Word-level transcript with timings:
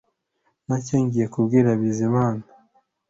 Ntacyo 0.65 0.95
ngiye 1.03 1.27
kubwira 1.33 1.69
Bizimana 1.79 2.43